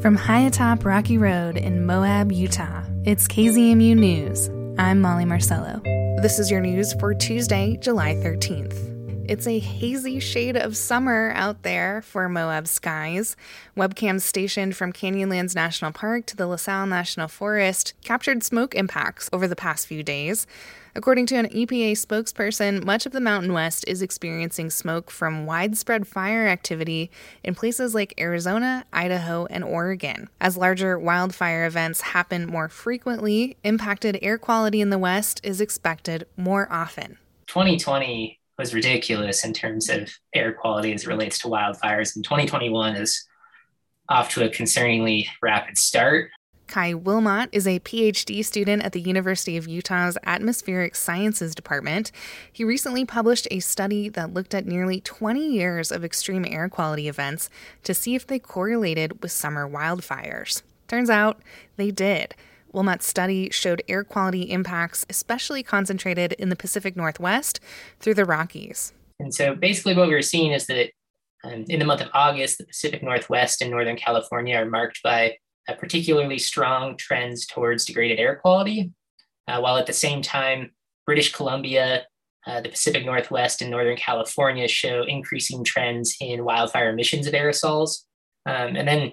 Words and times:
From 0.00 0.16
high 0.16 0.40
atop 0.40 0.86
Rocky 0.86 1.18
Road 1.18 1.58
in 1.58 1.84
Moab, 1.84 2.32
Utah, 2.32 2.84
it's 3.04 3.28
KZMU 3.28 3.94
News. 3.94 4.48
I'm 4.78 5.02
Molly 5.02 5.26
Marcello. 5.26 5.82
This 6.22 6.38
is 6.38 6.50
your 6.50 6.62
news 6.62 6.94
for 6.94 7.12
Tuesday, 7.12 7.76
July 7.76 8.14
13th. 8.14 8.89
It's 9.30 9.46
a 9.46 9.60
hazy 9.60 10.18
shade 10.18 10.56
of 10.56 10.76
summer 10.76 11.30
out 11.36 11.62
there 11.62 12.02
for 12.02 12.28
Moab 12.28 12.66
skies. 12.66 13.36
Webcams 13.76 14.22
stationed 14.22 14.74
from 14.74 14.92
Canyonlands 14.92 15.54
National 15.54 15.92
Park 15.92 16.26
to 16.26 16.36
the 16.36 16.48
La 16.48 16.56
Sal 16.56 16.84
National 16.84 17.28
Forest 17.28 17.94
captured 18.02 18.42
smoke 18.42 18.74
impacts 18.74 19.30
over 19.32 19.46
the 19.46 19.54
past 19.54 19.86
few 19.86 20.02
days. 20.02 20.48
According 20.96 21.26
to 21.26 21.36
an 21.36 21.46
EPA 21.46 21.92
spokesperson, 21.92 22.84
much 22.84 23.06
of 23.06 23.12
the 23.12 23.20
Mountain 23.20 23.52
West 23.52 23.84
is 23.86 24.02
experiencing 24.02 24.68
smoke 24.68 25.12
from 25.12 25.46
widespread 25.46 26.08
fire 26.08 26.48
activity 26.48 27.08
in 27.44 27.54
places 27.54 27.94
like 27.94 28.18
Arizona, 28.18 28.84
Idaho, 28.92 29.46
and 29.46 29.62
Oregon. 29.62 30.28
As 30.40 30.56
larger 30.56 30.98
wildfire 30.98 31.66
events 31.66 32.00
happen 32.00 32.48
more 32.48 32.68
frequently, 32.68 33.56
impacted 33.62 34.18
air 34.22 34.38
quality 34.38 34.80
in 34.80 34.90
the 34.90 34.98
West 34.98 35.40
is 35.44 35.60
expected 35.60 36.26
more 36.36 36.66
often. 36.68 37.16
2020 37.46 38.39
was 38.60 38.74
ridiculous 38.74 39.44
in 39.44 39.54
terms 39.54 39.88
of 39.88 40.10
air 40.34 40.52
quality 40.52 40.92
as 40.92 41.04
it 41.04 41.08
relates 41.08 41.38
to 41.38 41.48
wildfires. 41.48 42.14
And 42.14 42.22
2021 42.22 42.94
is 42.94 43.26
off 44.08 44.28
to 44.34 44.44
a 44.44 44.50
concerningly 44.50 45.26
rapid 45.42 45.78
start. 45.78 46.30
Kai 46.66 46.94
Wilmot 46.94 47.48
is 47.50 47.66
a 47.66 47.80
PhD 47.80 48.44
student 48.44 48.84
at 48.84 48.92
the 48.92 49.00
University 49.00 49.56
of 49.56 49.66
Utah's 49.66 50.16
Atmospheric 50.24 50.94
Sciences 50.94 51.54
Department. 51.54 52.12
He 52.52 52.62
recently 52.62 53.04
published 53.04 53.48
a 53.50 53.58
study 53.60 54.08
that 54.10 54.34
looked 54.34 54.54
at 54.54 54.66
nearly 54.66 55.00
20 55.00 55.44
years 55.44 55.90
of 55.90 56.04
extreme 56.04 56.44
air 56.44 56.68
quality 56.68 57.08
events 57.08 57.50
to 57.82 57.94
see 57.94 58.14
if 58.14 58.26
they 58.26 58.38
correlated 58.38 59.20
with 59.22 59.32
summer 59.32 59.68
wildfires. 59.68 60.62
Turns 60.86 61.10
out 61.10 61.40
they 61.76 61.90
did. 61.90 62.34
Wilmot's 62.72 63.06
study 63.06 63.50
showed 63.50 63.82
air 63.88 64.04
quality 64.04 64.42
impacts 64.42 65.04
especially 65.08 65.62
concentrated 65.62 66.32
in 66.34 66.48
the 66.48 66.56
Pacific 66.56 66.96
Northwest 66.96 67.60
through 67.98 68.14
the 68.14 68.24
Rockies. 68.24 68.92
And 69.18 69.34
so 69.34 69.54
basically, 69.54 69.94
what 69.94 70.08
we 70.08 70.14
were 70.14 70.22
seeing 70.22 70.52
is 70.52 70.66
that 70.66 70.90
um, 71.44 71.64
in 71.68 71.78
the 71.78 71.84
month 71.84 72.00
of 72.00 72.08
August, 72.14 72.58
the 72.58 72.66
Pacific 72.66 73.02
Northwest 73.02 73.62
and 73.62 73.70
Northern 73.70 73.96
California 73.96 74.56
are 74.56 74.66
marked 74.66 75.02
by 75.02 75.36
particularly 75.78 76.38
strong 76.38 76.96
trends 76.96 77.46
towards 77.46 77.84
degraded 77.84 78.18
air 78.18 78.36
quality, 78.36 78.90
uh, 79.48 79.60
while 79.60 79.76
at 79.76 79.86
the 79.86 79.92
same 79.92 80.22
time, 80.22 80.70
British 81.06 81.32
Columbia, 81.32 82.04
uh, 82.46 82.60
the 82.60 82.68
Pacific 82.68 83.04
Northwest, 83.04 83.62
and 83.62 83.70
Northern 83.70 83.96
California 83.96 84.68
show 84.68 85.02
increasing 85.02 85.64
trends 85.64 86.16
in 86.20 86.44
wildfire 86.44 86.90
emissions 86.90 87.26
of 87.26 87.34
aerosols. 87.34 88.04
Um, 88.46 88.76
and 88.76 88.88
then 88.88 89.12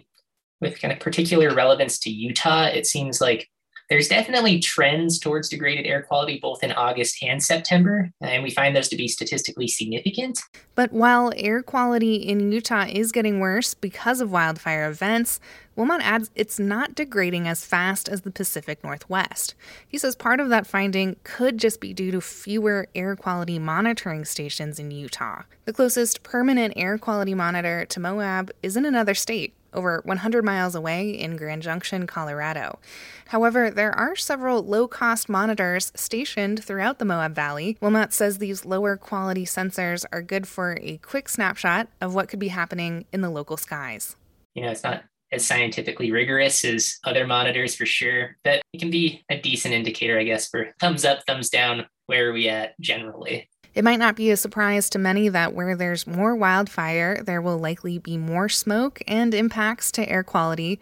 with 0.61 0.81
kind 0.81 0.91
of 0.91 0.99
particular 0.99 1.53
relevance 1.53 1.99
to 1.99 2.09
Utah, 2.09 2.65
it 2.65 2.85
seems 2.85 3.21
like 3.21 3.49
there's 3.89 4.09
definitely 4.09 4.59
trends 4.59 5.17
towards 5.17 5.47
degraded 5.47 5.85
air 5.85 6.03
quality 6.03 6.39
both 6.41 6.61
in 6.61 6.73
August 6.73 7.23
and 7.23 7.41
September, 7.41 8.11
and 8.19 8.43
we 8.43 8.49
find 8.49 8.75
those 8.75 8.89
to 8.89 8.97
be 8.97 9.07
statistically 9.07 9.67
significant. 9.67 10.41
But 10.75 10.91
while 10.91 11.31
air 11.37 11.63
quality 11.63 12.15
in 12.15 12.51
Utah 12.51 12.87
is 12.89 13.13
getting 13.13 13.39
worse 13.39 13.73
because 13.73 14.19
of 14.19 14.31
wildfire 14.31 14.89
events, 14.89 15.39
Wilmot 15.77 16.01
adds 16.03 16.31
it's 16.35 16.59
not 16.59 16.95
degrading 16.95 17.47
as 17.47 17.63
fast 17.63 18.09
as 18.09 18.21
the 18.21 18.31
Pacific 18.31 18.83
Northwest. 18.83 19.55
He 19.87 19.97
says 19.97 20.15
part 20.15 20.39
of 20.39 20.49
that 20.49 20.67
finding 20.67 21.15
could 21.23 21.57
just 21.57 21.79
be 21.79 21.93
due 21.93 22.11
to 22.11 22.19
fewer 22.19 22.87
air 22.93 23.15
quality 23.15 23.57
monitoring 23.57 24.25
stations 24.25 24.79
in 24.79 24.91
Utah. 24.91 25.43
The 25.65 25.73
closest 25.73 26.23
permanent 26.23 26.73
air 26.75 26.97
quality 26.97 27.35
monitor 27.35 27.85
to 27.85 27.99
Moab 27.99 28.51
is 28.61 28.75
in 28.75 28.85
another 28.85 29.13
state, 29.13 29.53
over 29.73 30.01
100 30.05 30.43
miles 30.43 30.75
away 30.75 31.09
in 31.09 31.37
Grand 31.37 31.61
Junction, 31.61 32.07
Colorado. 32.07 32.79
However, 33.27 33.69
there 33.69 33.91
are 33.91 34.15
several 34.15 34.63
low 34.63 34.87
cost 34.87 35.29
monitors 35.29 35.91
stationed 35.95 36.63
throughout 36.63 36.99
the 36.99 37.05
Moab 37.05 37.35
Valley. 37.35 37.77
Wilmot 37.81 38.13
says 38.13 38.37
these 38.37 38.65
lower 38.65 38.97
quality 38.97 39.45
sensors 39.45 40.05
are 40.11 40.21
good 40.21 40.47
for 40.47 40.77
a 40.81 40.97
quick 40.97 41.29
snapshot 41.29 41.87
of 42.01 42.15
what 42.15 42.29
could 42.29 42.39
be 42.39 42.49
happening 42.49 43.05
in 43.11 43.21
the 43.21 43.29
local 43.29 43.57
skies. 43.57 44.15
You 44.55 44.63
know, 44.63 44.71
it's 44.71 44.83
not 44.83 45.03
as 45.31 45.45
scientifically 45.45 46.11
rigorous 46.11 46.63
as 46.63 46.99
other 47.03 47.27
monitors 47.27 47.75
for 47.75 47.85
sure, 47.85 48.37
but 48.43 48.61
it 48.73 48.79
can 48.79 48.89
be 48.89 49.23
a 49.29 49.39
decent 49.39 49.73
indicator, 49.73 50.17
I 50.17 50.23
guess, 50.23 50.47
for 50.47 50.73
thumbs 50.79 51.03
up, 51.03 51.23
thumbs 51.27 51.49
down, 51.49 51.85
where 52.05 52.29
are 52.29 52.33
we 52.33 52.47
at 52.47 52.79
generally. 52.79 53.49
It 53.77 53.83
might 53.83 53.99
not 53.99 54.15
be 54.15 54.31
a 54.31 54.37
surprise 54.37 54.89
to 54.89 54.97
many 54.97 55.29
that 55.29 55.53
where 55.53 55.75
there's 55.75 56.07
more 56.07 56.35
wildfire, 56.35 57.21
there 57.21 57.43
will 57.43 57.59
likely 57.59 57.99
be 57.99 58.17
more 58.17 58.49
smoke 58.49 59.03
and 59.07 59.35
impacts 59.35 59.91
to 59.91 60.09
air 60.09 60.23
quality. 60.23 60.79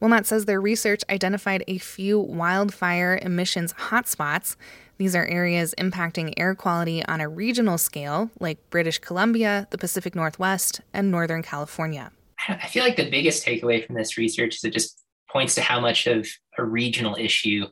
Wilmot 0.00 0.24
says 0.24 0.46
their 0.46 0.58
research 0.58 1.02
identified 1.10 1.62
a 1.68 1.76
few 1.76 2.18
wildfire 2.18 3.18
emissions 3.20 3.74
hotspots. 3.74 4.56
These 4.96 5.14
are 5.14 5.26
areas 5.26 5.74
impacting 5.76 6.32
air 6.38 6.54
quality 6.54 7.04
on 7.04 7.20
a 7.20 7.28
regional 7.28 7.76
scale, 7.76 8.30
like 8.40 8.70
British 8.70 8.98
Columbia, 8.98 9.68
the 9.68 9.76
Pacific 9.76 10.14
Northwest, 10.14 10.80
and 10.94 11.10
Northern 11.10 11.42
California. 11.42 12.12
I 12.48 12.66
feel 12.68 12.82
like 12.82 12.96
the 12.96 13.10
biggest 13.10 13.44
takeaway 13.44 13.86
from 13.86 13.94
this 13.94 14.16
research 14.16 14.54
is 14.54 14.64
it 14.64 14.72
just 14.72 15.04
points 15.30 15.54
to 15.56 15.60
how 15.60 15.80
much 15.80 16.06
of 16.06 16.26
a 16.56 16.64
regional 16.64 17.14
issue 17.14 17.66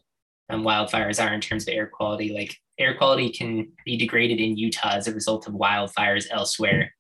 um, 0.51 0.65
wildfires 0.65 1.19
are 1.19 1.33
in 1.33 1.41
terms 1.41 1.67
of 1.67 1.73
air 1.73 1.87
quality. 1.87 2.35
Like 2.35 2.59
air 2.79 2.97
quality 2.97 3.31
can 3.31 3.73
be 3.85 3.97
degraded 3.97 4.41
in 4.41 4.57
Utah 4.57 4.95
as 4.95 5.09
a 5.09 5.15
result 5.15 5.47
of 5.47 5.55
wildfires 5.55 6.27
elsewhere. 6.31 6.93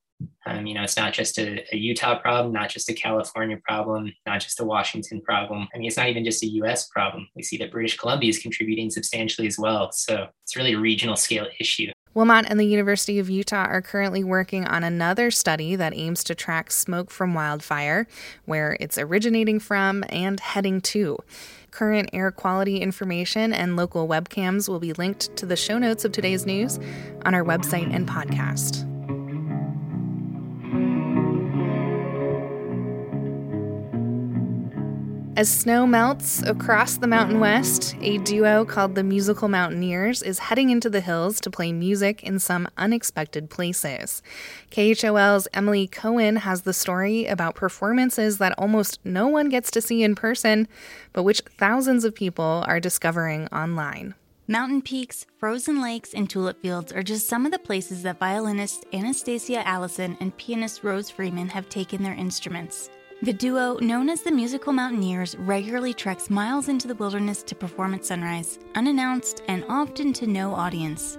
Um, 0.46 0.66
you 0.66 0.74
know, 0.74 0.82
it's 0.82 0.96
not 0.96 1.12
just 1.12 1.38
a, 1.38 1.62
a, 1.74 1.76
Utah 1.76 2.18
problem, 2.18 2.52
not 2.52 2.70
just 2.70 2.88
a 2.88 2.94
California 2.94 3.58
problem, 3.68 4.12
not 4.24 4.40
just 4.40 4.60
a 4.60 4.64
Washington 4.64 5.20
problem. 5.20 5.68
I 5.74 5.78
mean, 5.78 5.88
it's 5.88 5.96
not 5.96 6.08
even 6.08 6.24
just 6.24 6.42
a 6.42 6.46
US 6.46 6.86
problem. 6.88 7.28
We 7.34 7.42
see 7.42 7.58
that 7.58 7.70
British 7.70 7.98
Columbia 7.98 8.30
is 8.30 8.38
contributing 8.38 8.88
substantially 8.88 9.46
as 9.46 9.58
well. 9.58 9.92
So 9.92 10.28
it's 10.44 10.56
really 10.56 10.72
a 10.72 10.78
regional 10.78 11.16
scale 11.16 11.48
issue. 11.60 11.90
Wilmot 12.16 12.46
and 12.48 12.58
the 12.58 12.64
University 12.64 13.18
of 13.18 13.28
Utah 13.28 13.66
are 13.66 13.82
currently 13.82 14.24
working 14.24 14.64
on 14.64 14.82
another 14.82 15.30
study 15.30 15.76
that 15.76 15.92
aims 15.94 16.24
to 16.24 16.34
track 16.34 16.70
smoke 16.70 17.10
from 17.10 17.34
wildfire, 17.34 18.06
where 18.46 18.78
it's 18.80 18.96
originating 18.96 19.60
from 19.60 20.02
and 20.08 20.40
heading 20.40 20.80
to. 20.80 21.18
Current 21.70 22.08
air 22.14 22.30
quality 22.30 22.78
information 22.78 23.52
and 23.52 23.76
local 23.76 24.08
webcams 24.08 24.66
will 24.66 24.80
be 24.80 24.94
linked 24.94 25.36
to 25.36 25.44
the 25.44 25.56
show 25.56 25.76
notes 25.76 26.06
of 26.06 26.12
today's 26.12 26.46
news 26.46 26.80
on 27.26 27.34
our 27.34 27.44
website 27.44 27.94
and 27.94 28.08
podcast. 28.08 28.90
As 35.36 35.50
snow 35.50 35.86
melts 35.86 36.42
across 36.44 36.96
the 36.96 37.06
Mountain 37.06 37.40
West, 37.40 37.94
a 38.00 38.16
duo 38.16 38.64
called 38.64 38.94
the 38.94 39.04
Musical 39.04 39.48
Mountaineers 39.48 40.22
is 40.22 40.38
heading 40.38 40.70
into 40.70 40.88
the 40.88 41.02
hills 41.02 41.42
to 41.42 41.50
play 41.50 41.72
music 41.72 42.22
in 42.22 42.38
some 42.38 42.66
unexpected 42.78 43.50
places. 43.50 44.22
KHOL's 44.70 45.46
Emily 45.52 45.88
Cohen 45.88 46.36
has 46.36 46.62
the 46.62 46.72
story 46.72 47.26
about 47.26 47.54
performances 47.54 48.38
that 48.38 48.54
almost 48.56 48.98
no 49.04 49.28
one 49.28 49.50
gets 49.50 49.70
to 49.72 49.82
see 49.82 50.02
in 50.02 50.14
person, 50.14 50.68
but 51.12 51.22
which 51.22 51.42
thousands 51.58 52.06
of 52.06 52.14
people 52.14 52.64
are 52.66 52.80
discovering 52.80 53.46
online. 53.48 54.14
Mountain 54.48 54.80
peaks, 54.80 55.26
frozen 55.38 55.82
lakes, 55.82 56.14
and 56.14 56.30
tulip 56.30 56.62
fields 56.62 56.92
are 56.92 57.02
just 57.02 57.28
some 57.28 57.44
of 57.44 57.52
the 57.52 57.58
places 57.58 58.02
that 58.04 58.18
violinist 58.18 58.86
Anastasia 58.94 59.68
Allison 59.68 60.16
and 60.18 60.34
pianist 60.38 60.82
Rose 60.82 61.10
Freeman 61.10 61.50
have 61.50 61.68
taken 61.68 62.02
their 62.02 62.14
instruments. 62.14 62.88
The 63.22 63.32
duo, 63.32 63.78
known 63.78 64.10
as 64.10 64.20
the 64.20 64.30
Musical 64.30 64.74
Mountaineers, 64.74 65.36
regularly 65.38 65.94
treks 65.94 66.28
miles 66.28 66.68
into 66.68 66.86
the 66.86 66.94
wilderness 66.94 67.42
to 67.44 67.54
perform 67.54 67.94
at 67.94 68.04
sunrise, 68.04 68.58
unannounced 68.74 69.42
and 69.48 69.64
often 69.70 70.12
to 70.14 70.26
no 70.26 70.54
audience. 70.54 71.16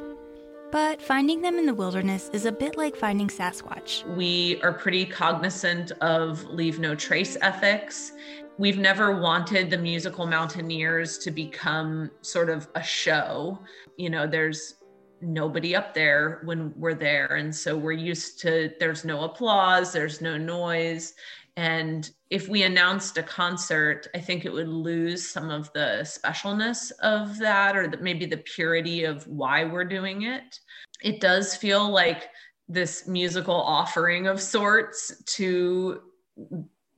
But 0.71 1.01
finding 1.01 1.41
them 1.41 1.57
in 1.57 1.65
the 1.65 1.73
wilderness 1.73 2.29
is 2.33 2.45
a 2.45 2.51
bit 2.51 2.77
like 2.77 2.95
finding 2.95 3.29
Sasquatch. 3.29 4.05
We 4.15 4.61
are 4.61 4.73
pretty 4.73 5.05
cognizant 5.05 5.91
of 6.01 6.43
leave 6.43 6.77
no 6.77 6.93
trace 6.93 7.35
ethics. 7.41 8.11
We've 8.59 8.77
never 8.77 9.19
wanted 9.19 9.71
the 9.71 9.77
musical 9.79 10.27
mountaineers 10.27 11.17
to 11.19 11.31
become 11.31 12.11
sort 12.21 12.51
of 12.51 12.67
a 12.75 12.83
show. 12.83 13.57
You 13.97 14.11
know, 14.11 14.27
there's 14.27 14.75
nobody 15.19 15.75
up 15.75 15.95
there 15.95 16.41
when 16.43 16.73
we're 16.77 16.93
there. 16.93 17.37
And 17.37 17.55
so 17.55 17.75
we're 17.75 17.93
used 17.93 18.39
to 18.41 18.71
there's 18.79 19.03
no 19.03 19.23
applause, 19.23 19.91
there's 19.91 20.21
no 20.21 20.37
noise. 20.37 21.15
And 21.57 22.07
if 22.29 22.47
we 22.47 22.61
announced 22.61 23.17
a 23.17 23.23
concert, 23.23 24.07
I 24.13 24.19
think 24.19 24.45
it 24.45 24.53
would 24.53 24.67
lose 24.67 25.27
some 25.27 25.49
of 25.49 25.73
the 25.73 26.01
specialness 26.03 26.91
of 27.01 27.39
that 27.39 27.75
or 27.75 27.87
the, 27.87 27.97
maybe 27.97 28.27
the 28.27 28.37
purity 28.37 29.05
of 29.05 29.25
why 29.25 29.65
we're 29.65 29.83
doing 29.83 30.21
it. 30.21 30.59
It 31.01 31.19
does 31.19 31.55
feel 31.55 31.89
like 31.89 32.29
this 32.69 33.07
musical 33.07 33.55
offering 33.55 34.27
of 34.27 34.39
sorts 34.39 35.23
to 35.35 35.99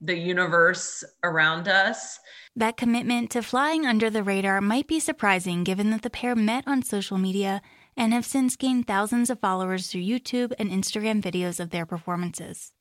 the 0.02 0.18
universe 0.18 1.06
around 1.24 1.70
us. 1.70 2.20
That 2.54 2.76
commitment 2.76 3.32
to 3.32 3.42
flying 3.42 3.86
under 3.86 4.10
the 4.10 4.24
radar 4.24 4.60
might 4.60 4.88
be 4.88 5.00
surprising 5.00 5.64
given 5.64 5.90
that 5.92 6.02
the 6.02 6.10
pair 6.10 6.36
met 6.36 6.66
on 6.68 6.84
social 6.84 7.18
media 7.18 7.62
and 7.96 8.12
have 8.12 8.26
since 8.26 8.58
gained 8.58 8.88
thousands 8.88 9.30
of 9.30 9.40
followers 9.40 9.88
through 9.88 10.02
YouTube 10.02 10.52
and 10.60 10.70
Instagram 10.70 11.22
videos 11.22 11.62
of 11.62 11.70
their 11.70 11.86
performances. 11.86 12.74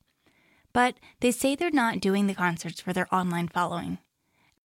But 0.78 0.94
they 1.18 1.32
say 1.32 1.56
they're 1.56 1.72
not 1.72 1.98
doing 1.98 2.28
the 2.28 2.36
concerts 2.36 2.80
for 2.80 2.92
their 2.92 3.12
online 3.12 3.48
following. 3.48 3.98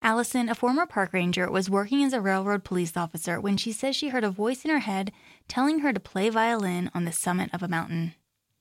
Allison, 0.03 0.47
a 0.47 0.53
former 0.53 0.85
park 0.85 1.11
ranger, 1.11 1.49
was 1.49 1.71
working 1.71 2.03
as 2.03 2.13
a 2.13 2.21
railroad 2.21 2.63
police 2.63 2.95
officer 2.95 3.41
when 3.41 3.57
she 3.57 3.71
says 3.71 3.95
she 3.95 4.09
heard 4.09 4.23
a 4.23 4.29
voice 4.29 4.63
in 4.63 4.69
her 4.69 4.77
head 4.77 5.11
telling 5.47 5.79
her 5.79 5.91
to 5.91 5.99
play 5.99 6.29
violin 6.29 6.91
on 6.93 7.05
the 7.05 7.11
summit 7.11 7.49
of 7.51 7.63
a 7.63 7.67
mountain. 7.67 8.13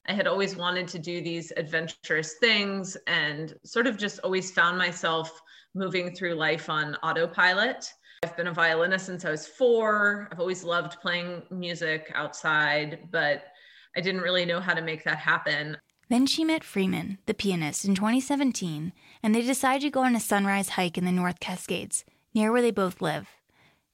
I 0.09 0.15
had 0.15 0.27
always 0.27 0.57
wanted 0.57 0.89
to 0.89 0.99
do 0.99 1.21
these 1.21 1.53
adventurous 1.59 2.37
things 2.41 2.97
and 3.07 3.55
sort 3.65 3.87
of 3.87 3.99
just 3.99 4.19
always 4.21 4.51
found 4.51 4.79
myself 4.79 5.43
moving 5.75 6.15
through 6.15 6.37
life 6.37 6.71
on 6.71 6.95
autopilot. 7.03 7.93
I've 8.23 8.35
been 8.35 8.47
a 8.47 8.55
violinist 8.55 9.05
since 9.05 9.27
I 9.27 9.31
was 9.31 9.47
four. 9.47 10.27
I've 10.33 10.41
always 10.41 10.65
loved 10.65 11.03
playing 11.03 11.43
music 11.51 12.11
outside, 12.15 13.11
but 13.11 13.45
I 13.95 14.01
didn't 14.01 14.23
really 14.23 14.47
know 14.47 14.59
how 14.59 14.73
to 14.73 14.81
make 14.81 15.05
that 15.05 15.19
happen. 15.19 15.77
Then 16.13 16.27
she 16.27 16.45
met 16.45 16.63
Freeman, 16.63 17.17
the 17.25 17.33
pianist, 17.33 17.87
in 17.87 17.95
2017, 17.95 18.93
and 19.23 19.35
they 19.35 19.41
decided 19.41 19.81
to 19.81 19.91
go 19.91 20.01
on 20.01 20.15
a 20.15 20.21
sunrise 20.21 20.69
hike 20.69 20.99
in 20.99 21.07
the 21.07 21.11
North 21.11 21.41
Cascades, 21.41 22.05
near 22.35 22.53
where 22.53 22.61
they 22.61 22.71
both 22.71 23.01
live. 23.01 23.31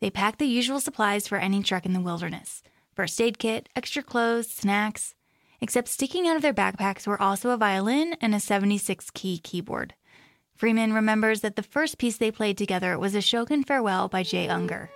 They 0.01 0.11
packed 0.11 0.41
the 0.41 0.47
usual 0.47 0.81
supplies 0.81 1.29
for 1.29 1.39
any 1.39 1.63
trek 1.63 1.87
in 1.87 1.93
the 1.93 2.01
wilderness 2.01 2.65
first 2.97 3.21
aid 3.21 3.39
kit, 3.39 3.69
extra 3.77 4.03
clothes, 4.03 4.51
snacks. 4.51 5.15
Except 5.61 5.87
sticking 5.87 6.27
out 6.27 6.35
of 6.35 6.43
their 6.43 6.53
backpacks 6.53 7.07
were 7.07 7.23
also 7.23 7.51
a 7.51 7.57
violin 7.57 8.17
and 8.21 8.35
a 8.35 8.41
76 8.41 9.11
key 9.11 9.39
keyboard. 9.39 9.95
Freeman 10.57 10.93
remembers 10.93 11.43
that 11.43 11.55
the 11.55 11.63
first 11.63 11.99
piece 11.99 12.17
they 12.17 12.33
played 12.33 12.59
together 12.59 12.99
was 12.99 13.15
Ashokan 13.15 13.65
Farewell 13.65 14.09
by 14.09 14.25
Jay 14.25 14.49
Ungar. 14.49 14.89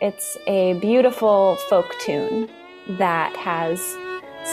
It's 0.00 0.36
a 0.48 0.72
beautiful 0.80 1.54
folk 1.70 1.94
tune 2.00 2.50
that 2.98 3.36
has 3.36 3.80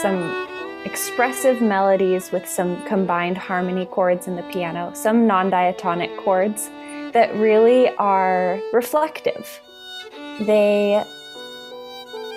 some 0.00 0.51
expressive 0.84 1.60
melodies 1.60 2.32
with 2.32 2.48
some 2.48 2.82
combined 2.86 3.38
harmony 3.38 3.86
chords 3.86 4.26
in 4.26 4.36
the 4.36 4.42
piano, 4.44 4.92
some 4.94 5.26
non 5.26 5.50
diatonic 5.50 6.16
chords 6.18 6.70
that 7.12 7.34
really 7.36 7.88
are 7.96 8.60
reflective. 8.72 9.60
They 10.40 11.04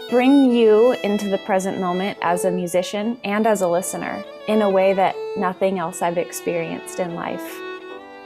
bring 0.10 0.52
you 0.52 0.94
into 1.04 1.30
the 1.30 1.40
present 1.40 1.80
moment 1.80 2.18
as 2.22 2.46
a 2.46 2.52
musician 2.52 3.20
and 3.24 3.48
as 3.48 3.62
a 3.62 3.68
listener 3.68 4.24
in 4.48 4.62
a 4.62 4.70
way 4.70 4.94
that 4.94 5.16
nothing 5.36 5.80
else 5.80 6.02
I've 6.02 6.18
experienced 6.18 7.00
in 7.00 7.16
life 7.16 7.60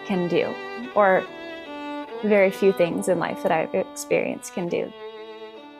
can 0.05 0.27
do, 0.27 0.53
or 0.95 1.25
very 2.23 2.51
few 2.51 2.73
things 2.73 3.07
in 3.07 3.19
life 3.19 3.41
that 3.43 3.51
I've 3.51 3.73
experienced 3.73 4.53
can 4.53 4.67
do. 4.67 4.91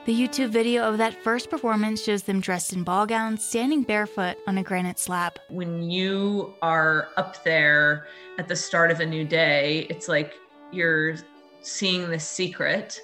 The 0.06 0.16
YouTube 0.16 0.50
video 0.50 0.84
of 0.84 0.98
that 0.98 1.24
first 1.24 1.50
performance 1.50 2.02
shows 2.02 2.24
them 2.24 2.40
dressed 2.40 2.74
in 2.74 2.84
ball 2.84 3.06
gowns, 3.06 3.44
standing 3.44 3.84
barefoot 3.84 4.38
on 4.48 4.58
a 4.58 4.64
granite 4.64 4.98
slab. 4.98 5.38
When 5.50 5.84
you 5.84 6.56
are 6.62 7.10
up 7.18 7.44
there 7.44 8.08
at 8.40 8.48
the 8.48 8.56
start 8.56 8.92
of 8.92 9.02
a 9.02 9.06
new 9.06 9.24
day, 9.24 9.86
it's 9.90 10.08
like 10.08 10.34
you're 10.72 11.18
seeing 11.62 12.10
the 12.10 12.20
secret 12.20 13.00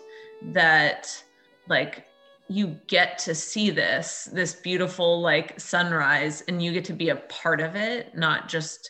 that, 0.53 1.23
like, 1.67 2.07
you 2.47 2.79
get 2.87 3.19
to 3.19 3.35
see 3.35 3.69
this, 3.69 4.29
this 4.31 4.53
beautiful, 4.55 5.21
like, 5.21 5.59
sunrise, 5.59 6.43
and 6.47 6.63
you 6.63 6.71
get 6.71 6.85
to 6.85 6.93
be 6.93 7.09
a 7.09 7.17
part 7.17 7.59
of 7.59 7.75
it, 7.75 8.15
not 8.17 8.47
just 8.47 8.89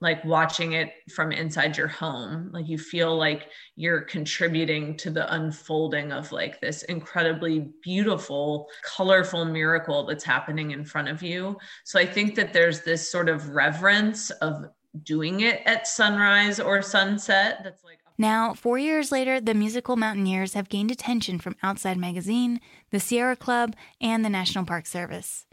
like 0.00 0.24
watching 0.24 0.72
it 0.72 0.92
from 1.14 1.32
inside 1.32 1.76
your 1.76 1.88
home 1.88 2.50
like 2.52 2.68
you 2.68 2.78
feel 2.78 3.16
like 3.16 3.48
you're 3.76 4.02
contributing 4.02 4.96
to 4.96 5.10
the 5.10 5.32
unfolding 5.34 6.12
of 6.12 6.30
like 6.30 6.60
this 6.60 6.82
incredibly 6.84 7.70
beautiful 7.82 8.68
colorful 8.84 9.44
miracle 9.44 10.06
that's 10.06 10.24
happening 10.24 10.70
in 10.70 10.84
front 10.84 11.08
of 11.08 11.22
you. 11.22 11.56
So 11.84 11.98
i 11.98 12.06
think 12.06 12.34
that 12.36 12.52
there's 12.52 12.82
this 12.82 13.10
sort 13.10 13.28
of 13.28 13.50
reverence 13.50 14.30
of 14.30 14.66
doing 15.02 15.40
it 15.40 15.62
at 15.66 15.86
sunrise 15.86 16.58
or 16.60 16.82
sunset 16.82 17.60
that's 17.62 17.84
like 17.84 17.98
now, 18.20 18.52
four 18.52 18.78
years 18.78 19.12
later, 19.12 19.40
the 19.40 19.54
musical 19.54 19.94
Mountaineers 19.94 20.54
have 20.54 20.68
gained 20.68 20.90
attention 20.90 21.38
from 21.38 21.54
Outside 21.62 21.96
Magazine, 21.96 22.60
the 22.90 22.98
Sierra 22.98 23.36
Club, 23.36 23.76
and 24.00 24.24
the 24.24 24.28
National 24.28 24.64
Park 24.64 24.86
Service 24.86 25.46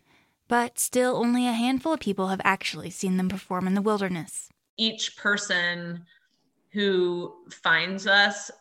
but 0.47 0.77
still 0.79 1.15
only 1.17 1.47
a 1.47 1.53
handful 1.53 1.93
of 1.93 1.99
people 1.99 2.27
have 2.27 2.41
actually 2.43 2.89
seen 2.89 3.17
them 3.17 3.29
perform 3.29 3.67
in 3.67 3.73
the 3.73 3.81
wilderness. 3.81 4.49
Each 4.77 5.15
person 5.17 6.05
who 6.71 7.33
finds 7.49 8.05
us, 8.05 8.51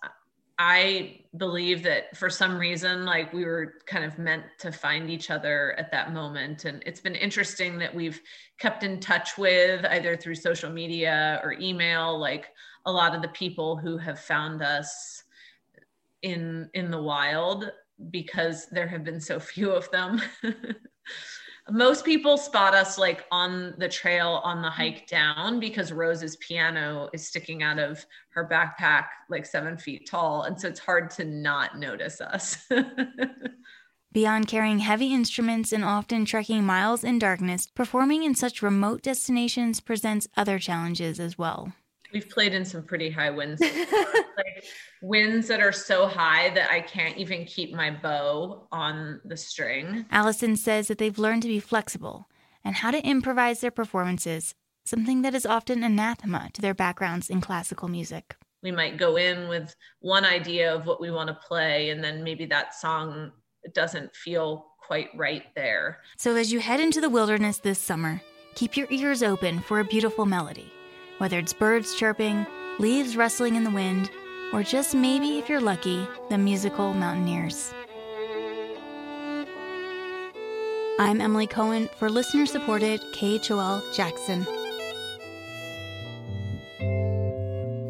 I 0.59 1.21
believe 1.37 1.83
that 1.83 2.17
for 2.17 2.31
some 2.31 2.57
reason, 2.57 3.05
like 3.05 3.33
we 3.33 3.45
were 3.45 3.75
kind 3.87 4.05
of 4.05 4.19
meant 4.19 4.45
to 4.61 4.71
find 4.71 5.11
each 5.11 5.31
other 5.31 5.75
at 5.79 5.91
that 5.91 6.13
moment. 6.13 6.65
And 6.65 6.83
it's 6.87 7.01
been 7.01 7.17
interesting 7.17 7.77
that 7.79 7.93
we've 7.93 8.21
kept 8.59 8.85
in 8.85 9.01
touch 9.01 9.37
with 9.37 9.85
either 9.87 10.17
through 10.17 10.37
social 10.37 10.71
media 10.71 11.41
or 11.43 11.55
email, 11.55 12.17
like 12.17 12.51
a 12.87 12.93
lot 12.93 13.17
of 13.17 13.23
the 13.23 13.29
people 13.29 13.77
who 13.77 13.99
have 13.99 14.21
found 14.21 14.63
us 14.63 15.25
in 16.23 16.71
in 16.73 16.91
the 16.91 17.03
wild 17.03 17.71
because 18.11 18.67
there 18.71 18.87
have 18.87 19.05
been 19.05 19.21
so 19.21 19.41
few 19.41 19.73
of 19.73 19.91
them. 19.91 20.21
most 21.71 22.05
people 22.05 22.37
spot 22.37 22.75
us 22.75 22.99
like 22.99 23.25
on 23.31 23.75
the 23.79 23.89
trail 23.89 24.41
on 24.45 24.61
the 24.61 24.71
hike 24.71 25.07
mm-hmm. 25.07 25.41
down 25.41 25.61
because 25.61 25.93
Rose's 25.93 26.37
piano 26.37 27.09
is 27.13 27.27
sticking 27.27 27.63
out 27.63 27.79
of 27.79 28.05
her 28.31 28.47
backpack 28.47 29.07
like 29.31 29.47
seven 29.47 29.79
feet 29.79 30.07
tall. 30.09 30.43
And 30.43 30.61
so 30.61 30.69
it's 30.69 30.81
hard 30.81 31.11
to 31.13 31.25
not 31.25 31.79
notice 31.79 32.21
us. 32.21 32.69
Beyond 34.13 34.47
carrying 34.47 34.79
heavy 34.79 35.13
instruments 35.13 35.73
and 35.73 35.85
often 35.85 36.25
trekking 36.25 36.65
miles 36.65 37.03
in 37.03 37.19
darkness, 37.19 37.67
performing 37.75 38.23
in 38.23 38.35
such 38.35 38.63
remote 38.63 39.03
destinations 39.03 39.81
presents 39.81 40.29
other 40.37 40.59
challenges 40.59 41.19
as 41.19 41.37
well. 41.37 41.73
We've 42.15 42.31
played 42.31 42.55
in 42.55 42.65
some 42.65 42.85
pretty 42.85 43.11
high 43.11 43.31
winds. 43.31 43.61
like 44.37 44.65
winds 45.03 45.49
that 45.49 45.61
are 45.61 45.73
so 45.73 46.07
high 46.07 46.51
that 46.51 46.71
I 46.71 46.81
can't 46.81 47.19
even 47.19 47.45
keep 47.45 47.75
my 47.75 47.91
bow 47.91 48.69
on 48.71 49.21
the 49.25 49.37
string. 49.37 50.07
Allison 50.13 50.55
says 50.55 50.87
that 50.87 50.99
they've 50.99 51.19
learned 51.19 51.43
to 51.43 51.49
be 51.49 51.59
flexible 51.59 52.29
and 52.65 52.77
how 52.77 52.93
to 52.93 53.05
improvise 53.05 53.61
their 53.61 53.73
performances, 53.73 54.55
something 54.85 55.23
that 55.23 55.35
is 55.35 55.45
often 55.45 55.83
anathema 55.83 56.51
to 56.53 56.63
their 56.63 56.73
backgrounds 56.73 57.29
in 57.29 57.41
classical 57.41 57.89
music. 57.89 58.37
We 58.63 58.71
might 58.71 58.97
go 58.97 59.17
in 59.17 59.49
with 59.49 59.75
one 59.99 60.25
idea 60.25 60.73
of 60.73 60.87
what 60.87 61.01
we 61.01 61.11
want 61.11 61.29
to 61.29 61.35
play, 61.35 61.91
and 61.91 62.03
then 62.03 62.23
maybe 62.23 62.47
that 62.47 62.77
song 62.77 63.33
doesn't 63.75 64.15
feel 64.15 64.67
quite 64.87 65.09
right 65.17 65.47
there. 65.57 65.99
So, 66.17 66.37
as 66.37 66.53
you 66.53 66.61
head 66.61 66.79
into 66.79 67.01
the 67.01 67.11
wilderness 67.11 67.59
this 67.59 67.81
summer, 67.81 68.23
keep 68.55 68.77
your 68.77 68.87
ears 68.91 69.23
open 69.23 69.59
for 69.61 69.81
a 69.81 69.85
beautiful 69.85 70.27
melody 70.27 70.73
whether 71.19 71.39
it's 71.39 71.53
birds 71.53 71.95
chirping, 71.95 72.47
leaves 72.79 73.17
rustling 73.17 73.57
in 73.57 73.65
the 73.65 73.71
wind, 73.71 74.11
or 74.53 74.63
just 74.63 74.95
maybe, 74.95 75.39
if 75.39 75.49
you're 75.49 75.61
lucky, 75.61 76.07
the 76.31 76.39
musical 76.39 76.95
Mountaineers. 76.95 77.73
I'm 80.99 81.21
Emily 81.21 81.47
Cohen 81.47 81.89
for 81.99 82.09
listener 82.09 82.47
supported 82.47 83.01
KHOL 83.15 83.83
Jackson. 83.95 84.45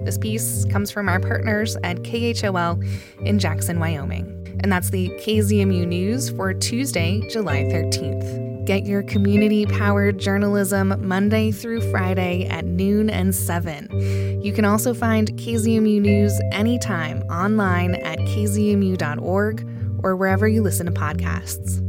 This 0.05 0.19
piece 0.19 0.65
comes 0.67 0.91
from 0.91 1.09
our 1.09 1.21
partners 1.21 1.77
at 1.83 2.03
KHOL 2.03 2.83
in 3.25 3.39
Jackson, 3.39 3.79
Wyoming. 3.79 4.59
And 4.63 4.73
that's 4.73 4.91
the 4.91 5.09
KZMU 5.21 5.87
News 5.87 6.31
for 6.31 6.55
Tuesday, 6.55 7.27
July 7.31 7.65
13th. 7.65 8.44
Get 8.65 8.87
your 8.87 9.03
community 9.03 9.67
powered 9.67 10.19
journalism 10.19 11.07
Monday 11.07 11.51
through 11.51 11.91
Friday 11.91 12.47
at 12.47 12.65
noon 12.65 13.11
and 13.11 13.35
7. 13.35 14.41
You 14.43 14.53
can 14.55 14.65
also 14.65 14.95
find 14.95 15.31
KZMU 15.33 16.01
News 16.01 16.41
anytime 16.51 17.21
online 17.25 17.97
at 17.97 18.19
kzmu.org 18.21 19.69
or 20.03 20.17
wherever 20.17 20.49
you 20.49 20.63
listen 20.63 20.87
to 20.87 20.93
podcasts. 20.93 21.84